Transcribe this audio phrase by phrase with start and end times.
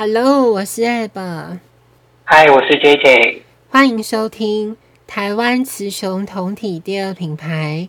[0.00, 1.58] Hello，我是 Ab。
[2.26, 3.40] Hi，我是 JJ。
[3.68, 4.76] 欢迎收听
[5.08, 7.88] 台湾雌雄同体第二品牌。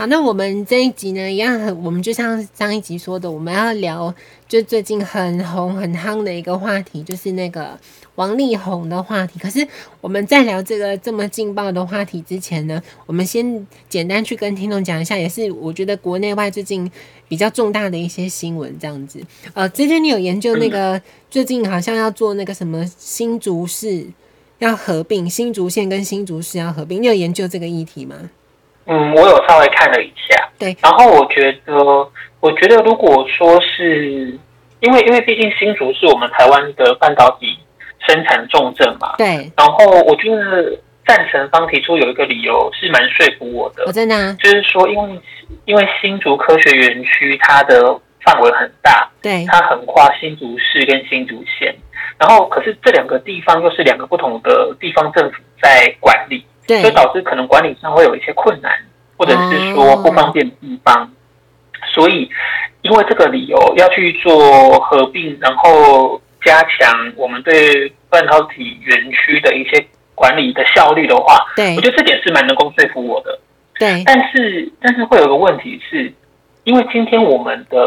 [0.00, 4.14] 好，那我们这一集呢，一样很，我们就像上一集说的，我们要聊
[4.48, 7.78] 就最近很红很夯的一个话题，就是那个
[8.14, 9.38] 王力宏的话题。
[9.38, 9.68] 可是
[10.00, 16.90] 我们在聊这个这么劲爆的话题之前呢，我们先简单去跟听众讲一下，也是我觉得国内外最近
[17.28, 19.20] 比较重大的一些新闻这样子。
[19.52, 20.98] 呃，之前你有研究那个
[21.30, 24.06] 最近好像要做那个什么新竹市
[24.60, 28.30] 要合并，新竹县跟新竹市要合并，你有研究这个议题吗？
[28.86, 31.74] 嗯，我有稍微看了一下，对，然后我觉得，
[32.40, 34.36] 我觉得如果说是
[34.80, 37.56] 因为，因为毕竟新竹是我们台湾的半导体
[38.08, 45.20] 生产重镇嘛，对，然后我觉得赞成方提出有一个理由是蛮说服我的，我真的、啊，就是说，因为
[45.66, 51.72] 因为新竹科学园区它的范围很大，对，它横跨新竹市跟新竹县，
[52.18, 56.44] 然后可是这两个地方又是两个不同的地方政府在管理。
[56.80, 58.70] 所以导致可能管理上会有一些困难，
[59.16, 60.94] 或者是说不方便的地方。
[60.96, 61.08] Oh.
[61.94, 62.30] 所以
[62.82, 73.38] 因为这个理由要去做合并，然后加强我们对半导体园区的一些管理的效率的话，对，我觉得这点是蛮能够说服我的。
[73.78, 76.12] 对，但是但是会有个问题是，
[76.64, 77.78] 因为今天我们的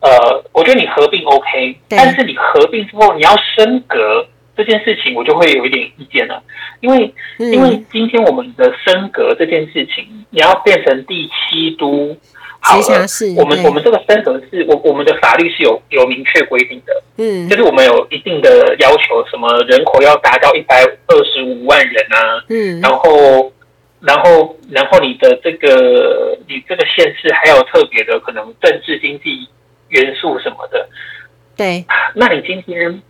[0.00, 4.26] 呃，我觉得你合并 OK，但是你合并之后你要升格。
[4.62, 6.40] 这件事情我就会有一点意见了，
[6.80, 12.16] 因为因为今天我们的升格这件事情，你要变成第七都，
[12.60, 23.52] 好了，我们我们这个升格是我我们的法律是有有明确规定的，嗯，就是我们有一定的要求，什么人口要达到一百二十五万人啊，嗯，然后
[24.00, 29.48] 然后然后你的这个你这个县市还有特别的可能政治经济
[29.88, 30.88] 元素什么的，
[31.56, 31.84] 对，
[32.14, 33.02] 那你今天。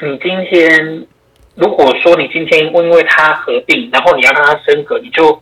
[0.00, 1.06] 你今天
[1.54, 5.40] 如果说你今天因为他合并，然后你要让他升格，你就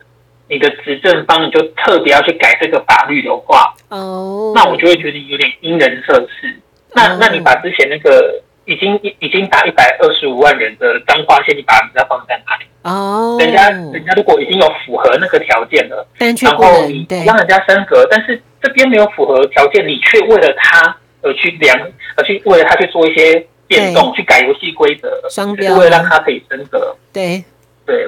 [0.49, 6.59] 你的执政方你就特别要去改这个法律的话，哦，那我就会觉得有点因人设事。
[6.93, 12.65] 那那你把之前那个已经已经达一百二十五万人的彰化县，你把人家放在哪里？
[12.83, 16.05] 哦，人家人家如果已经有符合那个条件了，
[16.47, 21.79] 然后你让人家升格，但是这边没有符合条件，你却为了他而去量，
[22.17, 23.47] 而去为了他去做一些。
[23.71, 26.97] 变动去改游戏规则，双标，为了让他可以升格。
[27.13, 27.45] 对
[27.87, 28.05] 对，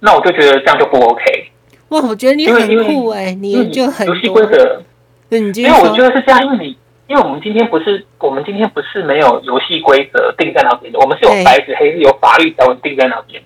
[0.00, 1.50] 那我就觉得这样就不 OK。
[1.90, 4.82] 哇，我觉得你很酷哎，你就很游戏规则。
[5.30, 6.76] 因为我觉得是这样，因为你，
[7.06, 13.40] 因为我们今天不是，我们今天不是没有游戏规则定在那边的，我们是有白纸黑字有法律条文定在那边。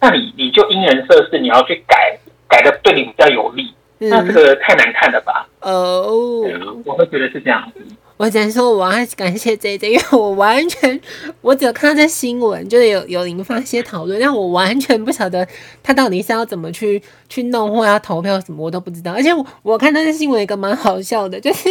[0.00, 2.18] 那你你就因人设事，你要去改，
[2.48, 5.46] 改的对你比较有利，那这个太难看了吧？
[5.60, 6.42] 哦，
[6.84, 7.80] 我会觉得是这样子。
[8.16, 11.00] 我只能说，我要感谢 JJ，因为我完全，
[11.42, 15.46] 我只有看到这新闻，就是有有引发一些讨论，但我完全不晓得
[15.82, 19.12] 他到底是要怎么去 去弄，或要投票什么，我都不知道。
[19.12, 21.68] 而且我我看到这新闻一个蛮好笑的，就是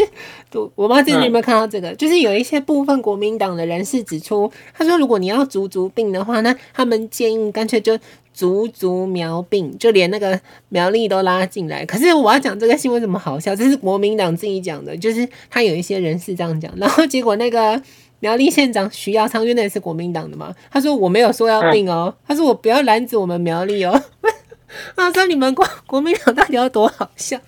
[0.53, 7.97] 我我不知道 JJ 有没有看到这个，就是有一些部分国民党的人士指出，他说如果你要足足病的话，那他们建议干脆就。
[8.35, 10.37] 足足苗病，就连那个
[10.67, 11.85] 苗栗都拉进来。
[11.85, 13.55] 可是我要讲这个新闻怎么好笑？
[13.55, 17.81] 这是国民党自己讲的，就是他有一些人是这样讲，然后结果那个
[18.19, 24.03] 苗栗县长徐耀昌，因为那也是国民党的嘛，他说我没有说要并哦，他说我不要拦止我们苗栗哦。
[24.97, 27.39] 他说你们国国民党到底要多好笑？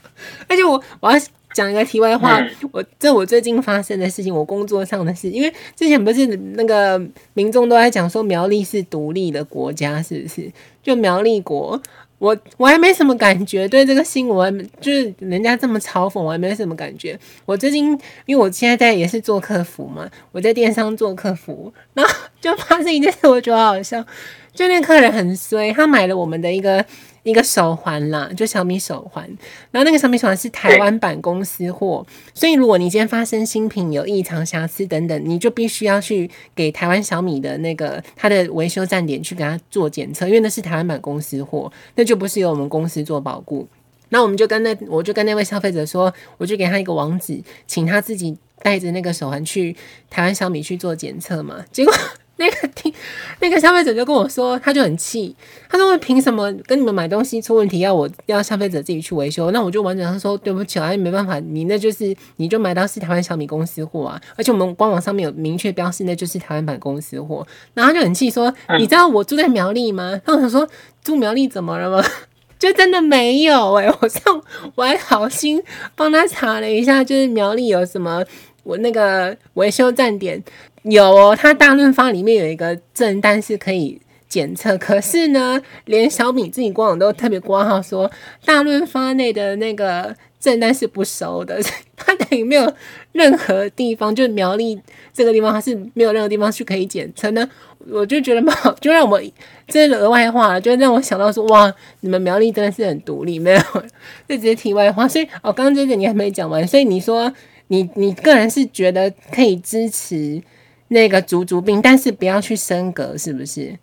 [0.48, 1.20] 而且我我要。
[1.58, 2.40] 讲一个题外话，
[2.72, 7.02] 我这我最近发生的事情，我工作上的事，因为之前不是那个
[7.34, 10.52] 民众都在讲说苗栗是独立的国家，是不是？
[10.84, 11.82] 就苗栗国，
[12.20, 17.20] 我我还没什么感觉，对这个新闻，就是人家这么嘲讽，我还没什么感觉。
[17.48, 17.90] 我最近
[18.28, 24.06] 因为我现在在也是做客服嘛，我在电商做客服，然后就发生一件事，我觉得好笑，
[24.54, 26.86] 就那客人很衰，他买了我们的一个。
[27.30, 29.28] 一个手环啦，就小米手环，
[29.72, 43.68] 然后那个小米手环是台湾版公司货，所以如果你今天发生新品有异常瑕疵等等，你就必须要去给台湾小米的那个它的维修站点去给他做检测，因为那是台湾版公司货，那就不是由我们公司做保固。
[44.10, 49.76] 那我们就跟那我就跟那位消费者说，我就给他一个网址，请他自己带着那个手环去
[50.10, 51.94] 台湾小米去做检测嘛，结果。
[52.40, 52.94] 那个听
[53.40, 55.36] 那个消费者就跟我说，他就很气，
[55.68, 70.68] 他说：“凭什么跟你们买东西出问题，要我要消费者自己去维修？”那我就完整他说：“对不起啊，没办法，你那就是你就买到是台湾小米公司货啊，而且我们官网上面有明确标示，那就是台湾版公司货。”然后他就很气说：“你知道我住在苗栗吗？”那我想说
[71.04, 72.08] 住苗栗怎么了吗？
[72.60, 74.42] 就真的没有哎、欸， 我上
[74.76, 75.62] 我还好心
[75.96, 78.24] 帮他查了一下，就是苗栗有什么
[78.64, 80.44] 我那个维修站点。
[80.90, 88.10] 有哦，它大润发里面有一个正单是可以检测，可是呢， 连小米自己官网都特别挂号说
[88.46, 91.60] 大润发内的那个正单是不收的，
[91.96, 92.72] 它等于没有
[93.12, 94.80] 任何地方，就苗栗
[95.14, 97.48] 这个地方，它是没有任何地方去可以检测呢。
[97.90, 99.22] 我就觉得嘛，就让我
[99.68, 103.62] 这是额外话了，就让我想到说，哇，你们苗栗真的是很独立，没有，
[104.28, 105.08] 这只是题外话。
[105.08, 107.32] 所以，哦，刚刚这个你还没讲完，所以你说
[107.68, 110.42] 你你个人是觉得可以支持
[110.90, 113.78] 那个足足病，但是不要去升格，是不是？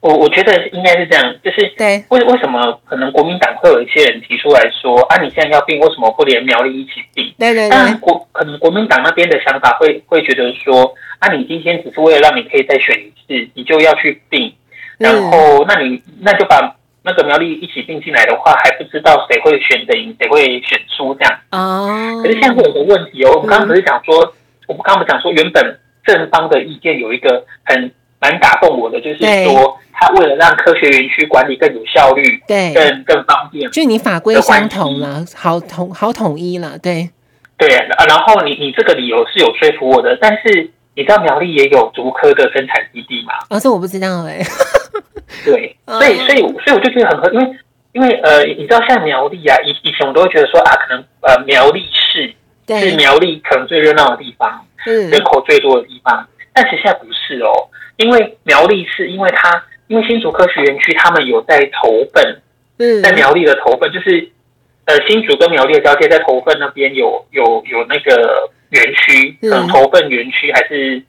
[0.00, 7.32] 我我觉得应该是这样，就是对，为为什么可能国民党会有一些人提出来说，啊，你现在要并，为什么不连苗栗一起并？
[7.38, 14.52] 对对对，国可能国民党那边的想法会会觉得说，啊，你今天只是为了让你可以再选一次，你就要去并，
[14.98, 21.38] 然后那你那就把那个苗栗一起并进来的话，还不知道谁会选择赢，谁会选输这样。
[21.50, 24.34] 哦，可是现在会有个问题哦，我们刚刚不是讲说，
[24.66, 27.92] 我们刚刚不是讲说，原本正方的意见有一个很。
[28.22, 37.08] 蛮打动我的，就是说，他为了让科学园区管理更有效率，对，更更方便，就你法规相同了，好统好统一了，对，
[37.56, 38.04] 对啊。
[38.06, 43.32] 然后你你这个理由是有说服我的，但是你知道苗栗也有竹科的生产基地吗？
[43.48, 44.46] 哦，这我不知道哎、欸。
[45.46, 47.56] 对， 所以所以所以我就觉得很合，因为
[47.92, 52.34] 因为呃，你知道像苗栗啊，以以前我都会觉得说啊，可能呃苗栗市
[52.66, 57.50] 是苗栗可能最热闹的地方，嗯，人口最多的地方，但其实现在不是哦。
[57.96, 62.40] 因为苗栗是因为它，因为新竹科学园区他们有在投奔，
[62.78, 64.30] 嗯，在苗栗的投奔，就是
[64.86, 71.02] 呃新竹跟苗栗的交界，在投份那边有有有那个园区，嗯，投份园区还是，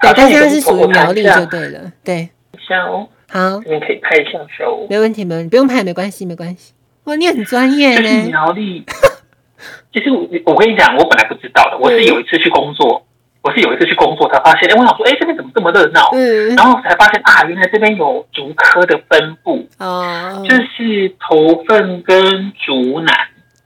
[0.00, 2.30] 对，但是是属于苗栗就对了，对，
[2.66, 6.72] 像哦，好，这边可以拍一下手，没问题，没问题，不用拍，没关系，没关系。
[7.04, 8.84] 哇，你很专业呢，苗栗。
[9.92, 13.04] 其实我我跟你讲，我本来不知道的，我是有一次去工作。
[13.40, 16.10] 我是有一次去工作，才发现，哎，我想说，哎，这边怎么这么热闹？
[16.12, 23.14] 嗯，然后才发现啊，原来这边有竹科的分布，哦，就是头份跟竹南，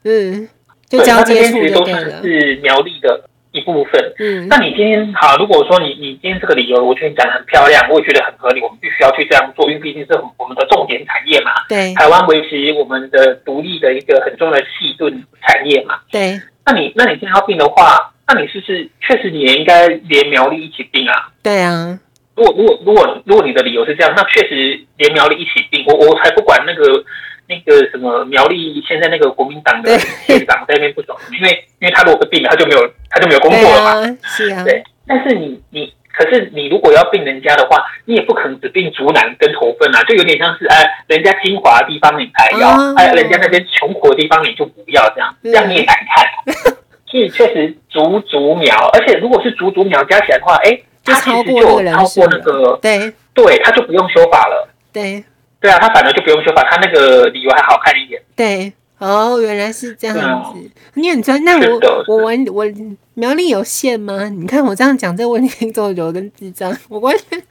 [0.05, 0.47] 嗯，
[0.89, 4.13] 就交接处都算是苗栗的一部分。
[4.19, 11.51] 嗯，那你今天好，如果说你你今天这个理由，我觉得你讲得很漂亮，我也觉得很合理，我们必须要去这样做，因为毕竟是我们的重点产业嘛。
[11.69, 15.11] 对，台湾维持我们的独立的一个很重要的细盾
[15.41, 15.99] 产业嘛。
[16.11, 18.11] 对，那你那你今天要病的话。
[18.32, 21.29] 那你是不是确实你也应该连苗栗一起并啊？
[21.43, 21.99] 对啊，
[22.34, 27.05] 如果如果如果如果你的理由是这样，那确实连苗栗一起并，我我才不管那个
[27.46, 31.50] 那个什么苗栗现在那个国民党的县长在那边不爽，因为
[31.81, 33.90] 因为他如果并了，他就没有他就没有工作了嘛。
[33.90, 34.82] 啊是啊，对。
[35.06, 46.55] 但是你你可是你如果要并人家的话，你也不可能只并竹南跟头份啊，就有点像是哎，人家精华的地方你才要，哎、啊，人家那边穷苦的地方你就不要这样，这样你也难看？
[46.55, 46.73] 所
[47.19, 54.69] 以确实足足苗，而且如果是足足苗加起来的话，哎，它其实就超过那个，对对，它就不用修法了。
[54.93, 55.25] 对
[55.61, 58.23] 对啊，它反而就不用修法，它那个理由还好看一点。
[58.37, 60.59] 对，哦，原来是这样子。
[60.59, 62.67] 嗯、你很专，那我我我我
[63.15, 64.29] 苗栗有县吗？
[64.29, 67.43] 你看我这样讲这个问题，之后有跟智障，我完全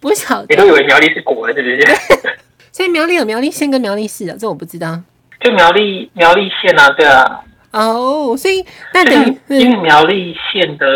[0.00, 0.46] 不晓得。
[0.50, 1.98] 你都以为苗栗是国，是不是？
[2.70, 5.00] 所以苗栗有苗栗县跟苗栗市啊，这我不知道。
[5.40, 7.40] 就苗栗苗栗县啊，对啊。
[7.70, 10.86] 哦，所以那等于因为苗栗县的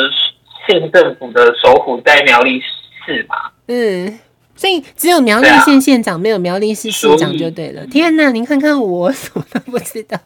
[0.67, 2.61] 县政府的首府在苗栗
[3.05, 3.37] 市嘛，
[3.69, 4.19] 嗯，
[4.55, 7.87] 所以只有苗栗县县长，没有苗栗市市长就对了。
[7.87, 10.19] 天哪，您看看我什么都不知道，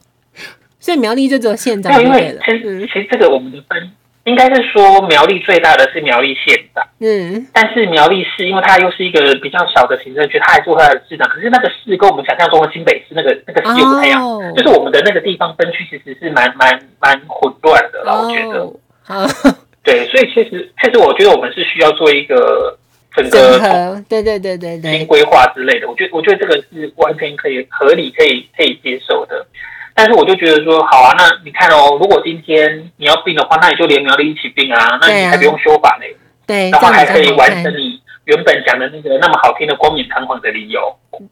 [0.79, 2.41] 所以苗栗就只有县长就对了。
[2.45, 3.91] 其实其实这个我们的分。
[4.27, 11.29] 应该是说苗栗最大的是苗栗县长，嗯，但是苗栗市因为它又是一个比较小的行政区，它还做它的市长。
[11.29, 18.59] 可是那个市跟我们想象中的新北市那个那个市又不太一样，哦，就是我们的那个地方分区其实是蛮蛮蛮混乱的啦，哦，我觉得。
[19.09, 22.77] 哦，对，所以确实确实，我觉得我们是需要做一个
[23.15, 25.89] 整个对对对对对新规划之类的。
[25.89, 29.47] 我觉得我觉得这个是完全可以合理可以可以接受的。
[29.97, 36.15] 但是我就觉得说，好啊，那你看哦，如果今天你要病的话，那你就连苗栗一起病啊，那你还不用修法嘞，
[36.47, 40.81] 对，然后还可以完成你原本讲的那个那么好听的光冕堂皇的理由，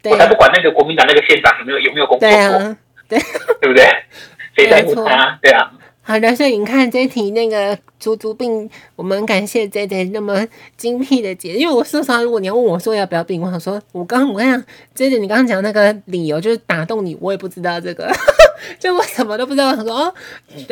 [0.09, 2.75] 我才不管那个国民党那个县长有没有有没有工作过，
[3.07, 3.19] 对，
[3.61, 3.85] 对不对？
[4.57, 5.37] 谁在乎他？
[5.43, 5.71] 对啊。
[6.07, 14.63] 好的，所以你看这一题那个足足病，我们感谢 JJ 那么精辟的解，因为我说实话，如果你要问我说要不要病，我想说，我刚我跟你讲
[14.95, 18.07] ，JJ 你刚刚讲那个理由就是打动你，我也不知道这个，
[18.79, 19.75] 就我什么都不知道。
[19.75, 20.13] 他说哦，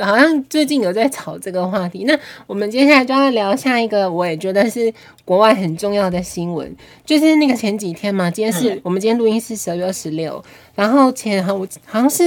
[0.01, 2.03] 好像最近有在炒这个话题。
[2.05, 4.93] 那我们接下来就要聊下一个，我也觉得是
[5.25, 6.75] 国外很重要的新闻，
[7.05, 10.43] 就是那个前几天嘛，今天是我们今天录音是十二月二十六。
[10.75, 12.23] 然后前好，好像是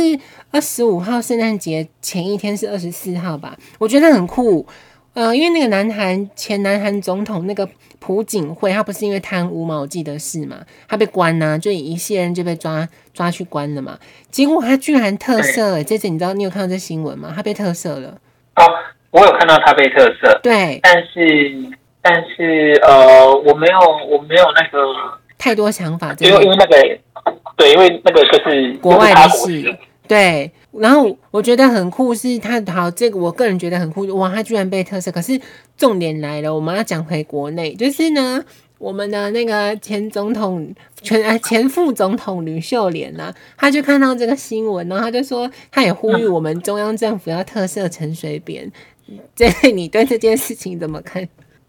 [0.50, 4.66] 二十五号圣诞节前一天是二十四号吧，我觉得很酷。
[5.16, 7.66] 呃，因为那个南韩前南韩总统那个
[7.98, 13.98] 朴槿惠，他不是因为贪污嘛，我记得是嘛，他被关呐、啊，就一系人就被抓抓去关了嘛。
[14.30, 17.32] 结果他居然特赦、欸，这次你知道你有看到这新闻吗？
[17.34, 18.08] 他被特赦了。
[18.56, 18.62] 哦，
[19.10, 20.38] 我有看到他被特赦。
[20.42, 21.56] 对，但是
[22.02, 23.78] 但是呃，我没有
[24.10, 24.78] 我没有那个
[25.38, 26.76] 太多想法，因为因为那个
[27.56, 29.78] 对，因为那个就是国外的事。
[30.06, 35.10] 对，然后我觉得很酷，是他好这个，我个人觉得很酷哇，他居然被特色。
[35.10, 35.40] 可是
[35.76, 38.44] 重点来了，我们要讲回国内，就是呢，
[38.78, 48.70] 我们的那个前总统、前前副总统吕秀莲呢、啊，他就看到这个新闻，然后他就说，他也呼吁我们中央政府要特色陈水扁。
[49.34, 51.22] 这 你对这件事情怎么看？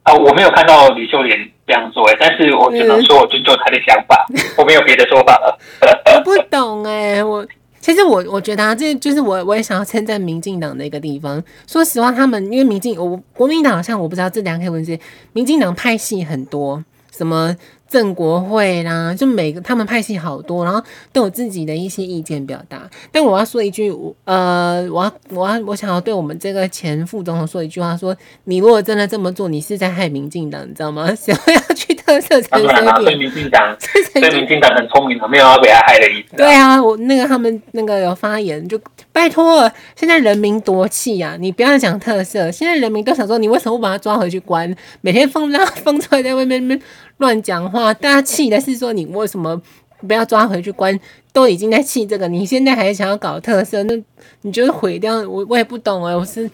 [0.03, 4.25] 啊、呃，我没有看到吕秀莲这样做，但是我只能说我尊重他的想法，
[4.57, 5.57] 我没有别的说法了。
[6.15, 7.45] 我不懂哎，我。
[7.87, 11.41] 其实我我觉得啊，这就是我我也想要称赞民进党的一个地方。
[11.65, 14.99] 说实话，他们因为民进我国民党好像我不知道这两篇文字，
[15.31, 16.83] 民进党派系很多，
[17.15, 17.55] 什么。
[17.87, 20.81] 正国会啦，就每个他们派系好多，然后
[21.13, 22.89] 都有自己的一些意见表达。
[23.11, 23.93] 但我要说一句，
[24.25, 31.13] 呃，我要我要我想要对我们这个前副总统说一句话说：说你如果真的这么做，你是在害民进党，你知道吗？
[31.15, 33.03] 谁会要去特赦陈水扁？
[33.03, 33.77] 对民进党，
[34.13, 36.35] 对民进党很聪明的，没有要被他害的意思。
[36.37, 38.79] 对啊，我那个他们那个有发言，就
[39.11, 41.35] 拜托，现在人民多气呀！
[41.39, 44.73] 你不要讲特色，现在人民都想说，你为什么不把他抓回去关？
[45.01, 46.79] 每天放让他 放出来在外面那
[47.17, 49.61] 乱讲话，大家气的是说你为什么
[50.07, 50.99] 不要抓回去关？
[51.33, 53.95] 都已经在气这个，你现在还想要搞特色，那
[54.41, 55.45] 你觉得毁掉我？
[55.47, 56.49] 我也不懂哎，我是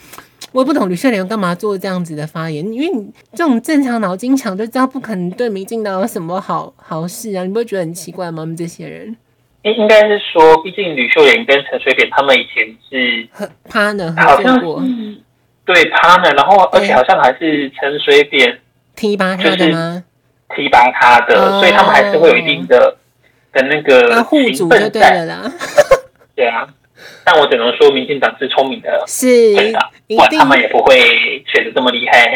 [0.52, 2.66] 我也不懂吕秀莲干嘛做这样子的发言？
[2.72, 7.44] 因为你这种正常脑筋想就知道不可能对民进党有什么好好事啊！
[7.44, 8.42] 你不会觉得很奇怪吗？
[8.42, 9.16] 我们这些人
[9.62, 13.28] 应应该是说，毕竟吕秀莲跟陈水扁他们以前是
[13.70, 14.84] 趴呢，合作过，
[15.64, 18.60] 对趴呢，然后而且好像还是陈水扁
[18.98, 20.04] 提拔他的吗？
[20.56, 22.98] 提拔他的，哦，所以他们还是会有一定的
[23.52, 25.52] 的那个护主就对了啦。
[26.36, 26.68] 对啊，
[27.24, 32.32] 但我只能说，民进党是聪明的，是，对的，不然他们也不会选的这么厉害。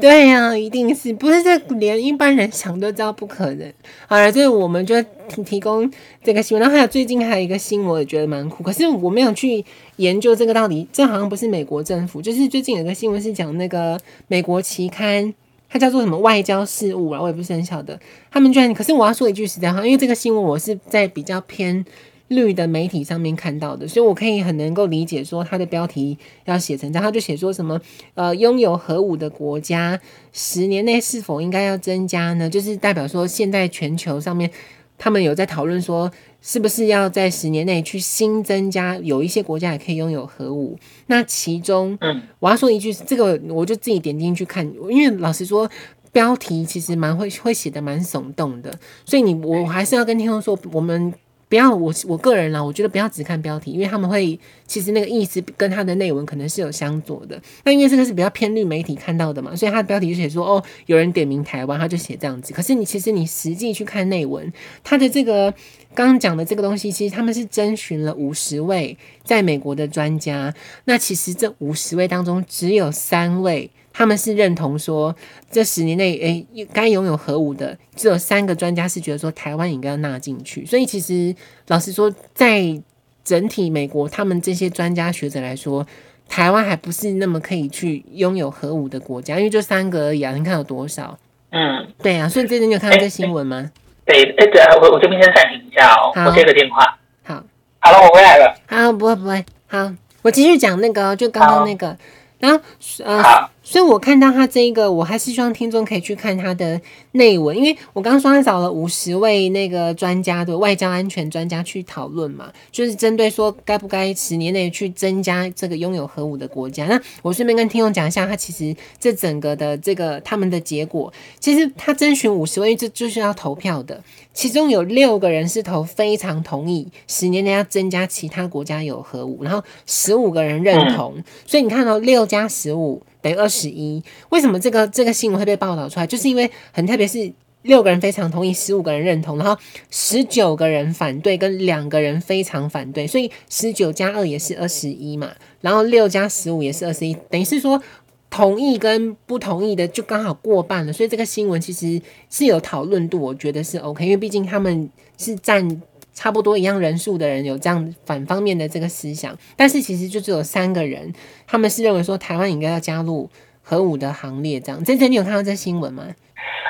[0.00, 3.72] 对呀，啊，一定是不是这连一般人想都知道不可能。
[4.08, 5.88] 好了，这我们就提提供
[6.24, 6.60] 这个新闻。
[6.60, 9.64] 然后还有最近还有一个新闻，我也觉得蛮酷，可是我没有去
[9.96, 13.96] 研究这个到底，这好像不是美国政府，就是最近有个新闻是讲那个
[14.26, 15.32] 美国期刊。
[15.68, 17.20] 它叫做什么外交事务啊？
[17.20, 17.98] 我也不是很晓得。
[18.30, 21.84] 他们居然，可是我要说一句实在话，因为这个新闻我是在比较偏
[22.28, 27.80] 绿的媒体上面看到的，所以我可以很能够理解说它的标题要写成这样，他就写说什么
[28.14, 30.00] 呃，拥有核武的国家
[30.32, 32.50] 十年内是否应该要增加呢？
[32.50, 34.50] 就是代表说现在全球上面
[34.98, 36.10] 他们有在讨论说。
[36.42, 38.96] 是不是要在十年内去新增加？
[38.98, 40.78] 有一些国家也可以拥有核武。
[41.08, 45.68] 那其中，嗯，我要说一句，这个我就自己点进去看，因为老实说，
[46.12, 48.72] 标题其实蛮会会写的蛮耸动的，
[49.04, 51.12] 所以你我还是要跟听众说，我们。
[51.48, 57.40] 不要我我个人啦，我觉得不要只看标题，因为他们会其实那个意思跟他的内文可能是有相左的。
[57.64, 62.52] 那因为这个是比较偏绿媒体看到的嘛，所以他的标题就写说哦，有人点名台湾，他就写这样子。
[62.52, 65.52] 可是你其实你实际去看内文，他的这个
[65.94, 70.52] 刚刚讲的这个东西，其实他们是征询了五十位在美国的专家。
[70.86, 73.70] 那其实这五十位当中，只有三位。
[73.96, 75.16] 他们是认同说，
[75.50, 80.66] 这十年内，诶，该拥有核武的只有三个专家是觉得说，台湾应该要纳进去。
[80.66, 81.34] 所以其实
[81.68, 82.78] 老实说，在
[83.24, 85.86] 整体美国他们这些专家学者来说，
[86.28, 90.34] 台湾还不是那么可以去拥有核武的国家，因为就三个而已啊。
[90.34, 91.18] 你看有多少？
[91.52, 92.28] 嗯，对啊。
[92.28, 93.70] 所以最近你有看到这新闻吗？
[94.04, 96.98] 对，哎，对啊，我我这边先暂停一下哦，我接个电话。
[97.24, 97.42] 好，
[97.78, 98.54] 好了，我回来了。
[98.66, 101.96] 好，不会不会，好，我继续讲那个，就刚刚那个。
[102.38, 102.60] 然后，
[103.02, 106.80] 呃，所以我看到他这一个，我还是希望听众可以去看他的
[107.12, 116.86] 内文，因为我刚刚说他找了五十位那个专家的外交安全专家去讨论嘛，就是针对说该不该十年内去增加这个拥有核武的国家。
[116.86, 124.00] 那我顺便跟听众讲一下，他其实这整个的这个他们的结果，其实他征询五十位，这就是要投票的，
[124.34, 132.26] 其中有六个人是投非常同意十年内要增加其他国家有核武，然后十五个人认同，所以你看到六。
[132.26, 136.06] 加十五等于二十一，为什么这个这个新闻会被报道出来？
[136.06, 147.82] 就是因为很特别，是六个人非常同意，十五个人认同，然后十九个人反对，跟两个人非常反对，所以十九加二也是二十一嘛，然后六加十五也是二十一，等于是说
[148.30, 155.82] 同意跟不同意的就刚好过半了，所以这个新闻其实是有讨论度，我觉得是 OK，因为毕竟他们是占。
[156.16, 161.12] 差不多一样人数的人有这样反方面的这个思想，但是其实就只有三个人，
[161.46, 163.28] 他们是认为说台湾应该要加入
[163.62, 164.82] 核武的行列，这样。
[164.82, 166.04] 这这你有看到这新闻吗？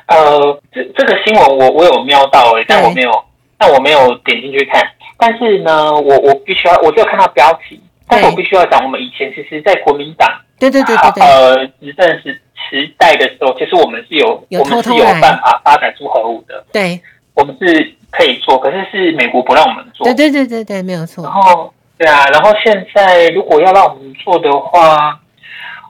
[0.09, 3.11] 呃，这这个新闻我我有瞄到诶，但我没有，
[3.57, 4.83] 但我没有点进去看。
[5.17, 16.65] 但是呢，我我必须要，我就看到标题，但是我必须要讲，我们以前其实，在国民党对对对对对，呃，执政时时代的时候，其实我们是有，有偷偷我们是有办法发展出核武的。
[16.73, 17.01] 对，
[17.35, 20.05] 我们是可以做，可是是美国不让我们做。
[20.07, 21.25] 对对对对对，没有错。
[21.25, 25.21] 然后，对啊，然后现在如果要让我们做的话。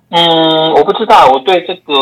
[0.09, 1.93] 嗯，我不知道，我对这个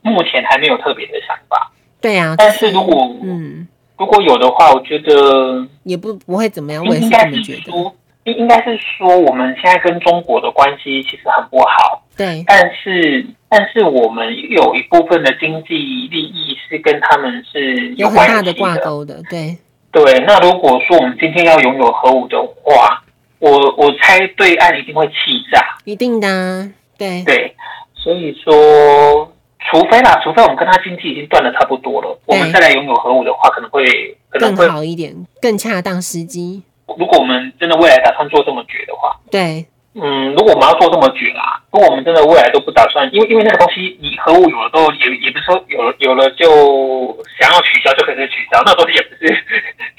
[0.00, 1.72] 目前还没有特别的想法。
[2.00, 3.66] 对啊，但是如果嗯，
[3.98, 6.84] 如果有的话，我觉得也不不会怎么样。
[6.84, 7.92] 应该是说，
[8.22, 12.04] 应应该是说，我们现在跟中国的关系其实很不好。
[12.16, 15.74] 对，但是但是我们有一部分的经济
[16.10, 19.22] 利益是跟他们是有很大的挂钩的。
[19.28, 19.58] 对
[19.92, 23.04] 对，那如果说我们今天要拥有核武的话，
[23.40, 25.12] 我我猜对岸一定会气
[25.52, 26.70] 炸，一定的。
[26.96, 27.54] 对对，
[27.94, 29.30] 所以说，
[29.70, 33.84] 除非啦，除非我们跟他经济已经断的差不多了，我们再来拥有核武的话，可能会
[34.30, 36.62] 可能会更好一点，更恰当时机。
[36.86, 49.44] 如果我们真的未来打算做这么绝的话，对，嗯，如果我们要做这么绝啦，如果我们真的未来都不打算，因为因为那个东西，你核武有了都也也不是说有了有了就想要取消就可以取消，那东西也不是，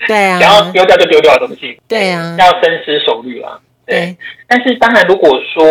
[0.07, 3.59] 对啊， 想要丢掉就丢掉的东西，对啊，要深思熟虑啊。
[3.85, 5.65] 对，对，但是当然，如果说，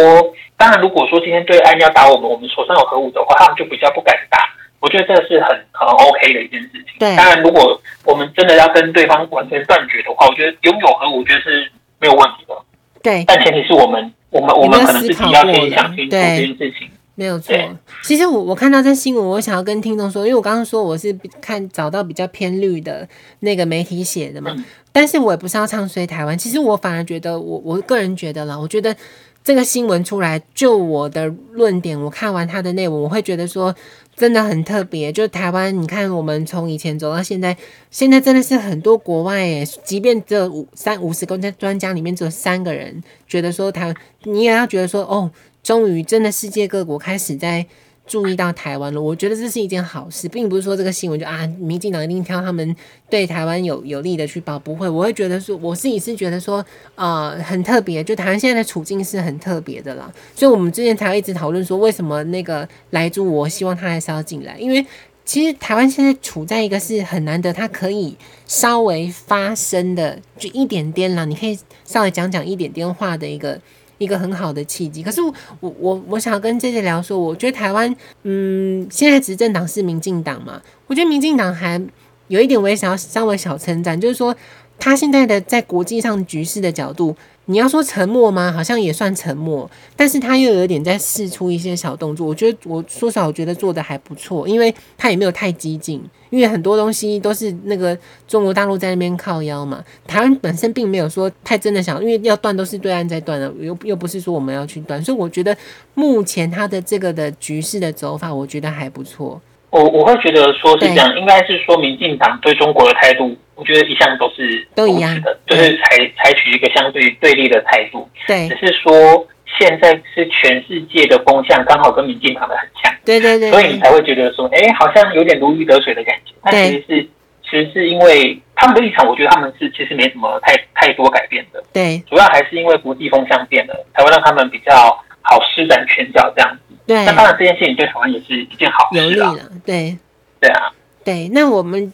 [0.59, 4.39] 当然，如果说今天对岸要打我们，我们手上有核武的话，他们就比较不敢打。
[4.81, 6.85] 我觉得这是很很 OK 的一件事情。
[6.99, 12.55] 对，当然，如果我们真的要跟对方完全断绝的话，我觉得拥有核武，我觉得是没有问题的。
[13.03, 16.89] 对，但前提是我们，我们，我们可能自己要先想清楚这件事情。
[17.15, 17.55] 没有错，
[18.03, 23.07] 其实我我看到这新闻，我想要跟听众说，因为我刚刚说我是看找到比较偏绿的
[23.41, 28.97] 那个媒体写的嘛，嗯、但是我也不是要唱衰台湾，其实我反而觉得我我个人觉得啦，我觉得
[29.45, 33.75] 这个新闻出来，就我的论点，我看完它的内容，我会觉得说
[34.17, 37.57] 真的很特别，就台湾，你看我们从以前走到现在，
[37.91, 43.95] 现在真的是很多国外诶，即便这五三五十个专家里面只有三个人觉得说台，
[44.25, 45.31] 你也要觉得说哦。
[45.63, 47.65] 终于，真的世界各国开始在
[48.07, 49.01] 注意到台湾了。
[49.01, 52.77] 我觉得这是一件好事，并不是说这个新闻就啊，民进党一定挑他们
[53.09, 54.59] 对台湾有有利的去报。
[54.59, 58.03] 不会，我会觉得说，我自己是觉得说，呃，很特别。
[58.03, 60.13] 就台湾现在的处境是很特别的啦。
[60.35, 64.85] 所以我们之前才一直讨论说，为什么那个莱猪，我希望他还是要进来，因为
[65.25, 71.25] 其实台湾现在处在一个是很难得，它可以稍微发声的，就一点点啦。
[71.25, 73.61] 你可以稍微讲讲一点点话的一个。
[74.03, 81.81] 一个很好的契机，可是我我我想要跟姐姐聊说，我觉得台湾，嗯，现在执政党是民进党嘛，我觉得民进党还
[82.29, 84.35] 有一点我也想要稍微小称赞，就是说
[84.83, 87.15] 他现在的在国际上局势的角度。
[87.47, 88.53] 你要说沉默吗？
[88.53, 92.25] 好像也算沉默，但是他又有点在试出一些小动作。
[92.25, 99.85] 我觉得，我说实话，我觉得做的还不错，因为他也没有太激进，因为很多东西都是那个中国大陆在那边靠腰嘛。
[100.07, 105.57] 台湾本身并没有说太真的想，因为要断都是对岸在断的，又又不是说我们要去断，所以我觉得
[105.95, 109.41] 目前他的这个的局势的走法，我觉得还不错。
[109.73, 118.07] 我我会觉得说是这样，应该是说民进党对中国的态度，我觉得一向都是都一样的，就是采采取一个相对对立的态度。
[118.27, 119.27] 对，只是说
[119.59, 122.95] 现在是全世界的风向刚好跟民进党的很像。
[123.03, 126.35] 对对对，所以你才会觉得说，哎，好像有点如鱼得水的感觉。
[126.43, 127.09] 但其实是
[127.43, 131.65] 其实是因为他们的立场，我觉得他们是其实没什么太太多改变的。
[131.73, 134.75] 对，主要还是因为国际风向变了，才会让他们比较
[135.23, 136.72] 好施展拳脚这样子。
[136.87, 139.03] 对，那当然这件事情对台湾也是一件好事啊。
[139.05, 139.99] 有利了，对。
[140.41, 141.93] 对啊，对，那我们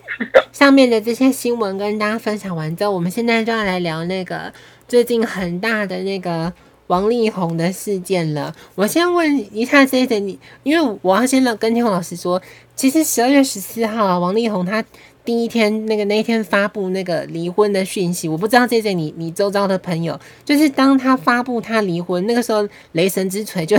[0.53, 4.51] 上面的这些新闻跟大家分享完之后，我们现在就要来聊那个
[4.89, 6.51] 最近很大的那个
[6.87, 8.55] 王力宏的事件了。
[8.75, 12.41] 我先问一下 JJ，你因为我要先跟天宏老师说，
[12.75, 14.83] 其实十二月十四号啊，王力宏他
[15.27, 23.77] 第一天那个那一天发布那个离婚的讯息，我不知道 JJ 你你周遭的朋友，就是当他发布他离婚那个时候，雷神之锤就。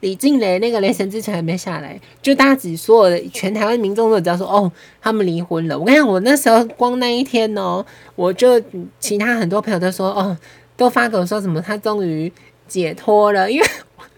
[0.00, 5.78] 李静蕾那个雷神之前还没下来，就大家只所有的全台湾民众都知道说，哦，他们离婚了。
[5.78, 7.84] 我跟你讲，我那时候光那一天哦，
[8.16, 8.60] 我就
[8.98, 10.36] 其他很多朋友都说，哦，
[10.76, 12.32] 都发给我说什么他终于
[12.66, 13.66] 解脱了，因为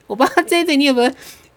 [0.07, 1.11] 我不知道这一点你有没有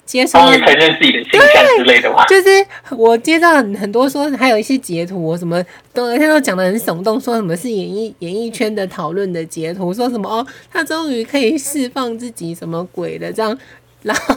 [0.05, 2.47] 接受，承认自己的形象之类的话，就是
[2.95, 5.61] 我接到很多说，还有一些截图，什么
[5.93, 13.57] 都他都讲的很耸动，说什么是演艺演艺圈的讨论的截图，说什么哦，他终于可以释放自己什么鬼的这样。
[14.07, 14.35] 然后，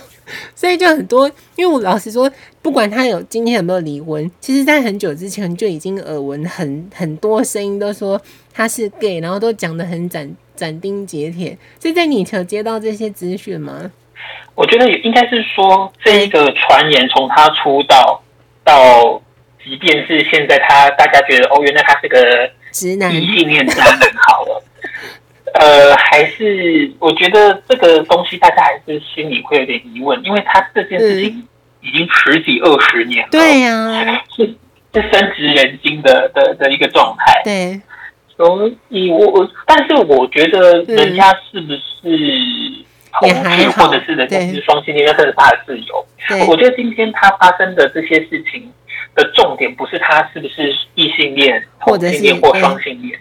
[0.55, 2.31] 所以就很多，因为我老实说，
[2.61, 8.21] 不管他有今天有没有离婚，其实在很久之前就已经耳闻很很多声音都说
[8.53, 11.57] 他是 gay，然后都讲的很斩斩钉截铁。
[11.79, 13.91] 所以在你有接到这些资讯吗？
[14.55, 18.23] 我觉得应该是说，这一个传言从他出道
[18.63, 19.23] 到，
[19.65, 24.60] 即便是现在他大家觉得哦，原来他是个直男异性恋渣男，好了，
[25.55, 31.47] 呃，还是我觉得这个东西大家还是心里会有点疑问，因为他这件事情
[31.81, 34.45] 已经十几二十年了，对呀， 是
[34.93, 37.81] 是深植人心的的的一个状态，对。
[38.37, 41.79] 所以我我，但是我觉得人家是不是
[43.13, 46.07] 同志，或者是人家是双性恋，那这是他的自由。
[46.49, 48.73] 我觉得今天他发生的这些事情
[49.15, 53.21] 的重点，不是他是不是异性恋、同性恋或双性恋，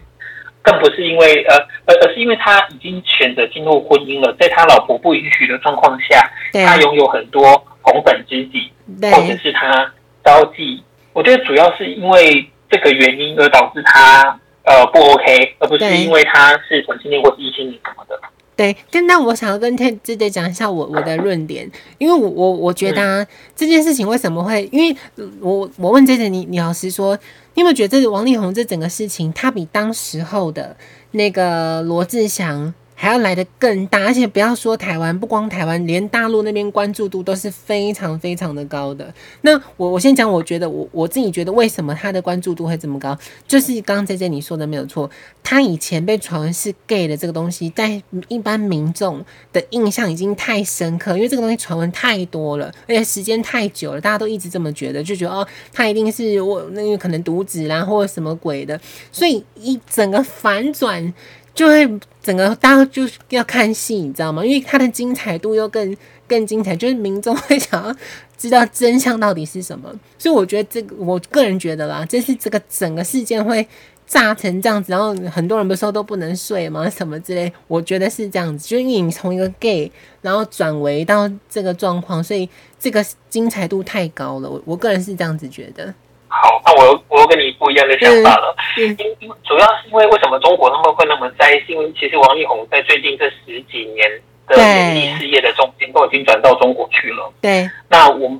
[0.62, 8.72] 更不是因为呃，而而是因为他已经选择进入婚姻了，在他老婆不允许的状况下，他拥有很多红粉知己，
[9.12, 9.91] 或者是他
[10.24, 10.82] 招妓。
[11.13, 14.39] 我觉得主要是因为这个原因而导致他。
[14.65, 18.19] 呃，不 OK，而不是因为他是同性恋或是异性恋什么的。
[18.60, 24.93] 对，但那我想要跟 Ted 姐姐讲一下我我的论点，因为我我我觉得、啊嗯、这件事情为什么会，因为
[25.39, 27.17] 我我问姐姐你，你老师说，
[27.54, 30.76] 你有没有觉得这王力宏这整个事情，他比当时候的
[31.12, 39.13] 那个罗志祥，还要来得更大，而且不要说台湾，不光台湾，连大陆那边关注度都是非常非常的高的。
[39.39, 45.09] 那我我先讲，我觉得我我自己觉得为什么他的关注度会这么高，就是刚刚 JJ 你说的没有错，
[45.41, 58.77] 他以前被传闻是 gay 的这个东西，在一般民众的印象已经太深刻，因为这个东西传闻太多了，而且时间太久了，大家都一直这么觉得，就觉得哦，他一定是我那个可能独子啦，或者什么鬼的，
[59.09, 61.13] 所以一整个反转。
[61.60, 64.45] 就会整个大家就要看戏，你知道吗？
[64.45, 67.93] 因为它的精彩度又更更精彩，就是民众会想要
[68.38, 69.93] 知道真相到底是什么。
[70.17, 73.67] 所以我觉得这个，我个人觉得啦，这是这个整个事件会
[74.08, 76.89] 炸成这样子，然后很多人不是说都不能睡吗？
[76.89, 79.91] 什么之类，我觉得是这样子，就是你从一个 gay
[80.22, 84.50] 然后转为到这个状况，所以这个精彩度太高了。
[84.50, 85.93] 我我个人是这样子觉得。
[86.31, 88.55] 好，那我又我又跟你不一样的想法了。
[88.77, 88.87] 因
[89.19, 91.63] 因主要是因为为什么中国他们会那么在意？
[91.67, 94.07] 因为其实王力宏在最近这十几年
[94.47, 97.33] 的演艺事业的重心都已经转到中国去了。
[97.41, 97.67] 对。
[97.89, 98.31] 那我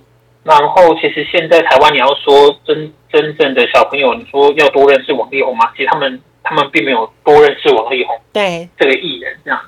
[0.44, 5.72] 然后其实现在台湾你要说真真正的小朋友，你说要多认识王力宏吗？
[5.76, 8.16] 其实他们他们并没有多认识王力宏。
[8.32, 8.70] 对。
[8.78, 9.60] 这个艺人这样。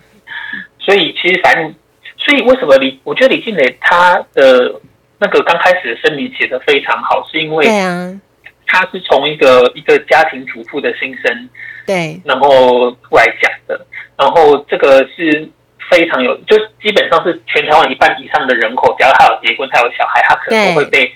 [0.78, 1.74] 所以其实反正，
[2.18, 3.00] 所以为什么李？
[3.04, 4.80] 我觉得李静蕾她的。
[5.22, 8.20] 那个刚开始的声明写的非常好，是因为对啊，
[8.66, 11.50] 他是从一个一个家庭主妇的心声
[11.86, 13.86] 对，然后来讲的，
[14.18, 15.48] 然后这个是
[15.92, 21.14] 非常有，就基本上是全台湾一半以上的人口，只要他有结婚，他有小孩，他可能都会被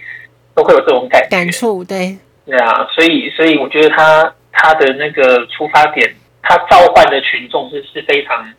[0.53, 2.15] 都会有这种感感触，对。
[2.45, 6.13] 对啊，所以所以我觉得他他的那个出发点，
[6.43, 8.53] 他召唤的群众是是非常。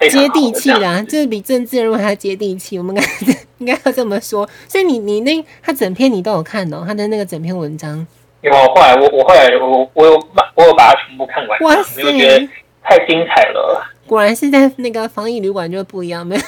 [0.00, 2.78] 接地气啦，就是比政治人物还要接地气。
[2.78, 4.48] 我们应该 应该要这么说。
[4.68, 8.06] 所以你你那他整篇你都有看哦，他的那个整篇文章。
[8.42, 11.58] 有，后来我我后来我我有把我有把它全部看完。
[11.60, 12.48] 哇塞，我觉得
[12.82, 13.82] 太精彩了。
[14.06, 16.42] 果然是在那个防疫旅馆就不一样，没有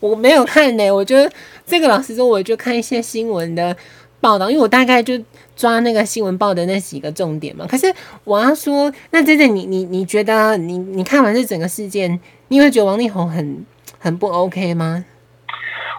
[0.00, 0.90] 我没有看呢。
[0.90, 1.30] 我觉得
[1.64, 3.76] 这个老师说，我就看一些新闻的
[4.20, 5.14] 报道，因为我大概就
[5.54, 7.66] 抓那个新闻报的那几个重点嘛。
[7.68, 7.92] 可是
[8.24, 12.18] 我要说，那真的你你你觉得你你看完这整个事件？
[12.48, 13.64] 你会觉得王力宏很
[13.98, 15.04] 很不 OK 吗？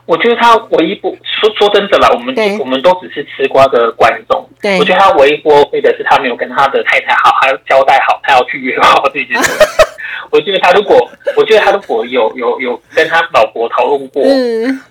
[0.05, 4.47] 我觉得他唯一不说说真的啦，我们我们都只是吃瓜的观众。
[4.61, 9.51] 对，我觉得他唯一不 OK 的是他没有跟他的太太好，他交代好他要去约炮这件事。
[10.31, 10.97] 我觉得他如果，
[11.35, 14.81] 我觉得他如果有有有跟他老婆讨论过，嗯，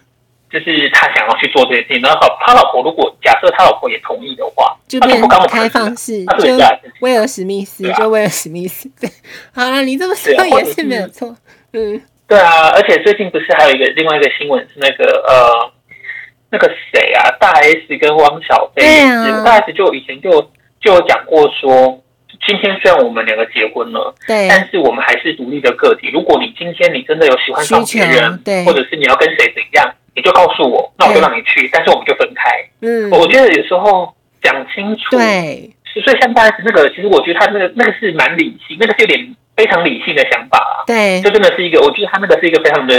[0.50, 6.56] 就是他想要去做这件事情，然后他老婆如果假设他老婆也同意的话，就变开放式，就
[7.00, 8.88] 威尔史密斯，就威尔史密斯。
[9.00, 9.10] 对，
[9.52, 11.36] 好了，你这么说也是没有错。
[11.72, 15.72] 嗯，对啊，而且最近不是还有一个另外一个新闻是那个呃，
[16.50, 20.30] 那个谁啊，大 S 跟汪小菲，对啊，大 S 就以前就
[20.80, 22.00] 就有讲过说，
[22.46, 26.08] 今天虽然我们两个结婚了，对，但是我们还是独立的个体。
[26.12, 32.50] 如果你今天你真的有喜欢上别人，对，或者是你要跟谁怎样，你就告诉我，那我就让你去，但是我们就分开。
[32.80, 35.70] 嗯，我觉得有时候讲清楚，对，
[36.02, 39.36] 所以像大 S 那个，其实我觉得他那个那个是蛮理性，那个是有点。
[39.56, 42.94] 非常理性的想法啊，对，就真的是一个，我觉得他那个是一个非常的，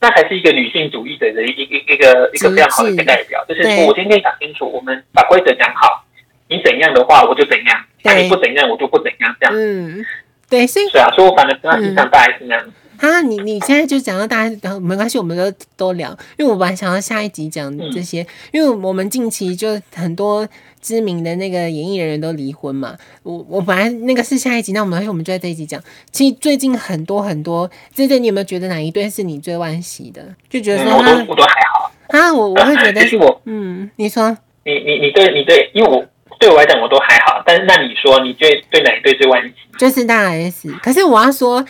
[0.00, 6.04] 那才是一个女性主义的一一一个一个非常好的一个代表，就是说我今天讲清楚，我们把规则讲好，
[6.48, 10.06] 你怎样的话我就怎样，那你不怎样我就不怎样，这样，嗯，
[10.48, 12.64] 对，所以，是啊，所以我反正跟他经常大概是那样。
[12.98, 20.46] 啊，你你现在就讲到大家然后没关系，我们都都聊，因为我本来想要下一集讲这些，嗯、因为我们近期就很多
[20.80, 22.96] 知名的那个演艺人员都离婚嘛。
[23.22, 25.80] 我我本来那个是下一集，那我们我们就在这一集讲。
[26.10, 30.34] 其实最近很多很多，这这你有没有觉得哪一对是你最惋惜的？
[30.50, 36.04] 就觉得说他、嗯、我都还好啊，我我会觉得是我嗯，你说你你你对你对，因为我
[36.40, 39.54] 对我来讲我都还好，但是那你说你最对哪一对最惋惜？
[39.78, 41.64] 就是大 S，可是我要说。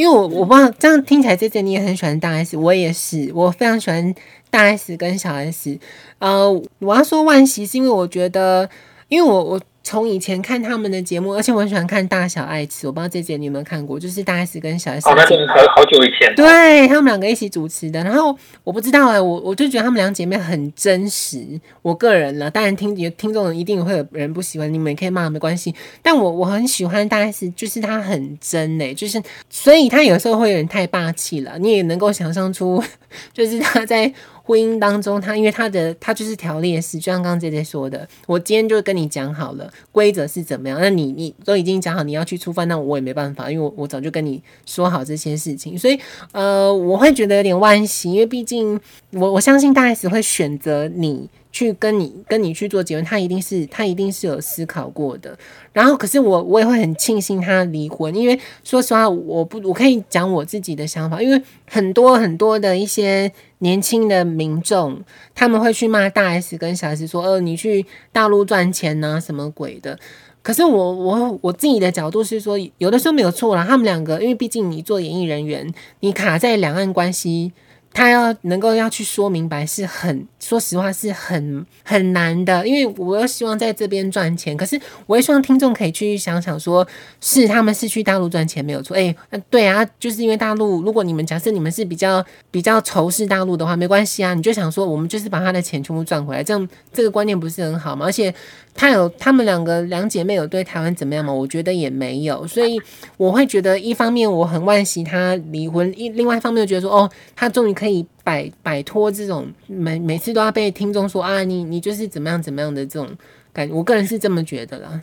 [0.00, 4.14] 因为我我不知道这样听起来，这这你也很喜欢大 S，我也是，我非常喜欢
[4.50, 5.78] 大 S 跟小 S。
[6.18, 8.68] 呃，我要说万喜，是因为我觉得，
[9.08, 9.60] 因为我我。
[9.90, 15.08] 从以前看他们的节目，而且我很喜欢看《大小爱吃》，我不知道这姐你有没有看过，就是大 S 跟小 S。
[15.08, 16.32] 哦，那是好好久以前。
[16.36, 21.60] 对，他们两个一起主持的，然后我不知道哎、欸，我我就觉得他们两姐妹很真实。
[21.82, 25.74] 我个人了，当然听听众一定会有人不喜欢，你们也可以骂没关系。
[26.00, 32.80] 但我我很喜欢大 S，就是她很真哎、欸，就是所以她有时候会有点太霸气了，你也能够想象出，
[33.34, 34.14] 就是她在。
[34.50, 45.96] 婚姻当中，他因为他的他就是条列式，就像刚刚姐姐说的，我今天就跟你讲好了规则是怎么样，那你你都已经讲好你要去触犯，那我也没办法，因为我我早就跟你说好这些事情，所以
[46.32, 48.80] 呃，我会觉得有点惋惜，因为毕竟
[49.12, 51.28] 我我相信大 S 会选择你。
[51.52, 55.36] 去跟你跟你去做结婚，他一定是他一定是有思考过的。
[55.72, 65.02] 然后，可是我我也会很庆幸他离婚，因为说实话，我不我可以讲我自己的想法，因为很多很多的一些年轻的民众，
[65.34, 69.98] 他们会去骂大 S 跟小 S 说，呃，你去大陆赚钱呐，什么鬼的。
[70.42, 77.52] 可是我我我自己的角度是说，有的时候没有错啦，他们两个，因为毕竟你做演艺人员，你卡在两岸关系。
[77.92, 86.86] 他要能够要去说明白，是很说实话是很很难的，因为我又希望在这边赚钱，可是我也希望听众可以去想想说，
[87.20, 98.06] 是他们是去大陆赚钱没有错，诶、欸，对啊，就是因为大陆，如果你们假设你们是比较比较仇视大陆的话，没关系啊，你就想说我们就是把他的钱全部赚回来，这样这个观念不是很好吗？
[98.06, 98.32] 而且
[98.74, 101.32] 他有他们两个两姐妹有对台湾怎么样吗？
[101.32, 102.80] 我觉得也没有，所以
[103.16, 107.74] 我会觉得一方面我很惋惜他离婚，一另外一方面又觉得说哦，他终于。
[107.80, 113.08] 可以摆摆脱这种每每次都要被听众说啊，你你就是怎么样怎么样的这种
[113.54, 115.00] 感觉，我个人是这么觉得的。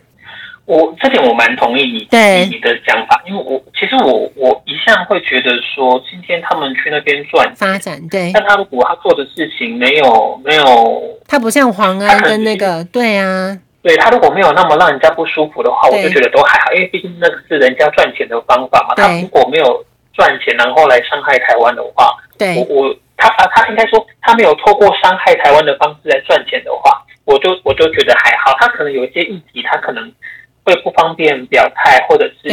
[0.68, 18.94] 我这点我蛮同意你对你的讲法，因为我其实我我一向会觉得说，今天他们去那边赚发展，对，但他如果他做的事情没有没有，他不像黄安跟那个，对啊，对他如果没有那么让人家不舒服的话，我就觉得都还好，因为毕竟那个是人家赚钱的方法嘛。
[18.94, 22.14] 他如果没有赚钱，然后来伤害台湾的话。
[22.36, 28.54] 对我我他他他应该说他没有透过伤害台湾的方式来赚钱的话，我就我就觉得还好。
[28.60, 30.12] 他可能有一些议题，他可能
[30.68, 32.48] 会不方便表态，或者是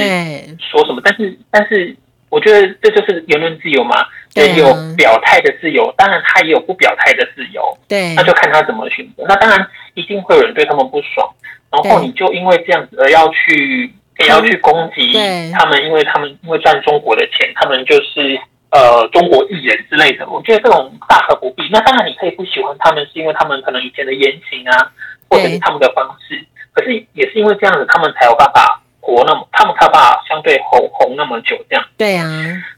[0.57, 1.01] 说什么。
[1.03, 1.95] 但是但是，
[2.29, 7.77] 我觉得这就是言论自由嘛，也有表态的自由，当然他也有不表态的自由。
[7.89, 9.25] 对，那就看他怎么选择。
[9.27, 11.29] 那当然一定会有人对他们不爽，
[11.69, 15.11] 然后你就因为这样子而要去也要去攻击
[15.51, 18.39] 他们，因为他们因为赚中国的钱，他们就是。
[18.71, 21.63] 呃，中国艺人之类的，我觉得这种大可不必。
[21.71, 24.91] 那当然，你可以不喜欢他们，是因为他们可能以前的言行啊，
[25.29, 26.45] 或者是他们的方式。
[26.75, 31.83] 可是也是因为这样子，他们才有办法活那么，他们才有办法相对红红那么久这样。
[31.97, 32.29] 对啊。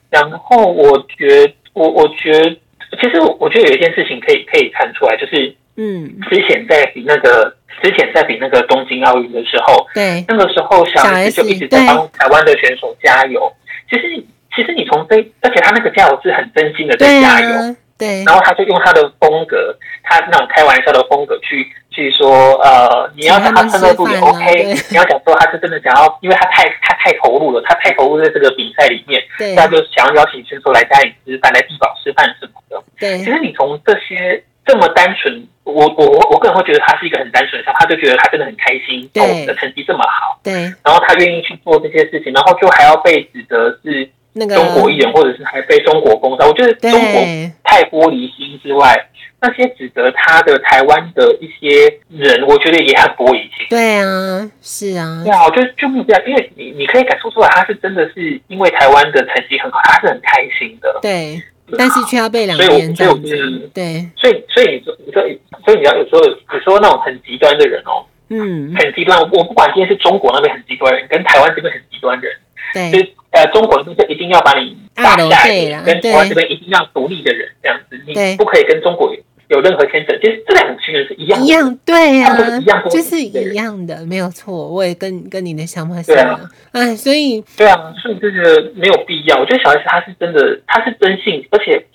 [0.10, 2.58] 然后我觉，我我觉得，
[3.02, 13.52] 其实我觉得有一件事情可以可以看出来，就是嗯，之前在比那个之前在比那个东京奥运的时候，对，那个时候小 S 就一直在帮台湾的选手加油。
[13.90, 14.24] 其实。
[14.56, 21.64] 其实你从这，而且他那个加油是很真心的在加油，对，啊、对，然后他就用他的风格，他那种开玩笑的风格去
[21.98, 32.82] 去说，呃，你要讲他承诺度也 OK，你要讲说他是真的想要，因为他太他太投入了，他太投入在这个比赛里面，对，他就想要邀请选手来家里吃饭，来递饱吃饭什么的。
[33.00, 40.54] 对，其实你从这些这么单纯，我我我个人会觉得他是一个很单纯的，他就觉得他真的很开心，对，我的成绩这么好，对，
[40.86, 44.10] 然后他愿意去做这些事情，然后就还要被指责是。
[44.40, 47.24] 那个中国艺人，或者是还被中国封杀，我觉得中国
[47.64, 48.96] 太玻璃心之外，
[49.40, 53.68] 那些指责他的台湾的一些人，我觉得也很玻璃心。
[53.70, 61.00] 对啊，是啊，对啊，我觉得就没有这样，因为你你可以感受出来，他是真的是因为台湾的成绩很好，他是很开心的。
[61.02, 61.42] 对，
[61.78, 63.70] 但是却要被两边这样子。
[63.74, 65.22] 对，所以所以你说你说
[65.66, 69.20] 所以你要有时候有时候那种很极端的人哦，嗯，很极端。
[69.20, 72.32] 我不管今天是中国那边很极端人，跟台湾这边很极端人，
[72.74, 73.14] 对，就是。
[73.30, 79.14] 呃，中国这边一定要把你打下来，跟台湾这边一定要独立的人这样子，你不可以跟中国
[79.50, 84.70] 有任何牵扯，其实这两个行为是一样的，一样对呀、啊，一样就是一样的，没有错。
[84.70, 86.40] 我也跟跟你的想法是一样，
[86.72, 89.38] 哎、啊，所以对啊，所以就觉得没有必要。
[89.38, 91.86] 我觉得小 S 他是真的，他是真性，而且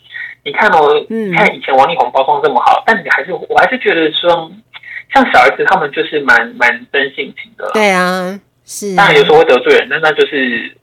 [0.44, 4.52] 你看哦，嗯，看以前王力宏包装这么好，但你还是，我还是觉得说，
[5.12, 8.38] 像小 S 他们就是蛮蛮真性情的，对啊，
[8.72, 10.78] 是啊，当然有时候会得罪人，那那就是。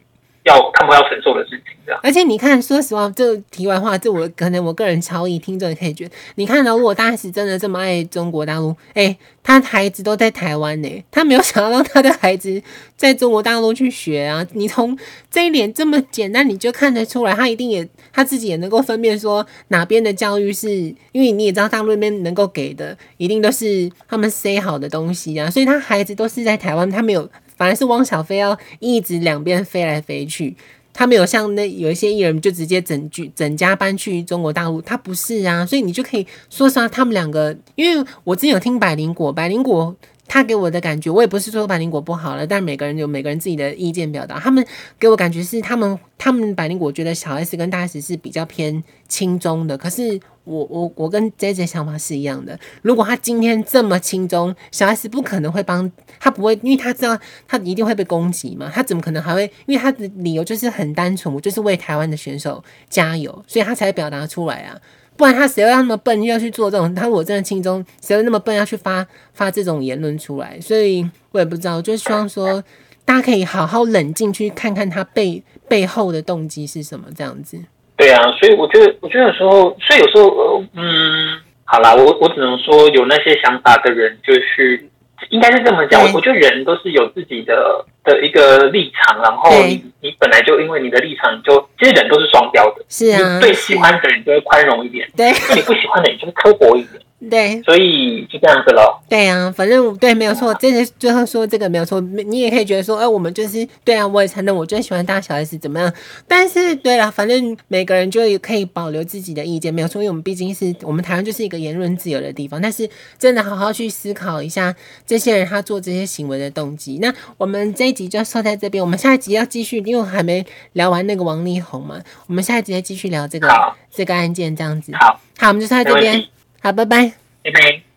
[0.45, 1.99] 要他们要承受的事情，这样。
[2.01, 12.63] 而且你看，说实话，这题外话，这我可能我个人超意，听众也可以觉得，你看到如果大使真的这么爱中国大陆，哎、欸，他孩子都在台湾呢，他没有想要让他的孩子
[12.95, 14.47] 在中国大陆去学啊。
[14.53, 14.97] 你从
[15.29, 20.69] 这一点这么简单，你就看得出来，他一定也他自己也能够分辨说哪边的教育是，
[21.11, 27.29] 因为你也知道大陆那边能够给的，一定都是他们塞好的东西啊，所以他孩子都是在台湾，他没有。
[27.59, 30.55] 反而是汪小菲要一直两边飞来飞去，
[30.93, 39.93] 他没有像那有一些艺人就直接整剧整家搬去中国大陆，他不是啊，所以你就可以说实话，他们两个，因为我之前有听百灵果，百灵果。
[40.29, 44.39] 他给我的感觉，我也不是说百灵果不好了，但每个人有每个人自己的意见表达。
[44.39, 44.65] 他们
[44.99, 49.75] 给我感觉是他们，他们百灵果觉得小 S 跟大 S 是比较偏轻中的。
[49.75, 52.57] 可是我我我跟 JJ 想法是一样的。
[52.83, 58.71] 如果他今天这么轻中，小 S 不可能会帮他，不会，因为他知道他一定会被攻击嘛。
[58.71, 59.51] 他怎么可能还会？
[59.65, 64.79] 因为他的理由就是很单纯，我就是为台湾的选手加油，所以他才表达出来啊。
[65.19, 66.95] 不然他谁会那么笨要去做这种？
[66.95, 70.57] 他我真的亲中，谁会那么笨要去发发这种言论出来？
[70.61, 72.63] 所以我也不知道，就希望说
[73.03, 77.59] 大家可以好好冷静去看看他背背后的动机是什么，这样子。
[77.97, 84.89] 对啊，所以我觉得，我觉得有时候，所以有时候，嗯，好啦，我我只能说，有那些想法的人，就是
[85.29, 86.01] 应该是这么讲。
[86.01, 92.85] 我我觉得人都是有自己的的一个立场，然后你你本来就因为你的立场，你就其实人都是双标的。
[92.89, 97.01] 是啊，你对喜欢的人就会宽容一点，对，对你不喜欢的人就会刻薄一点。
[97.29, 98.97] 对，所以就这样子喽。
[99.09, 100.53] 对啊，反正对，没有错。
[100.53, 105.93] 这是最后说这个没有错，你也可以觉得说，哎、欸，我们就是对啊，我也承认我最喜欢大小 S 怎么样。
[106.29, 110.01] 但是对了，反正每个人就可以保留自己的意见，没有错。
[110.01, 112.61] 因为我们毕竟是我们台湾就是一个言论自由的地方。
[112.61, 114.73] 但是真的好好去思考一下
[115.05, 116.99] 这些人他做这些行为的动机。
[117.01, 121.99] 那我们这一集就说在这边，我们下一集要继续，因为我还没聊完那个王力宏嘛。
[122.27, 123.49] 我们下一集再继续聊这个
[123.91, 124.93] 这个案件，这样子。
[124.95, 126.23] 好，好，我们就说在这边。
[126.61, 127.13] 好，拜拜。
[127.43, 127.88] 拜拜。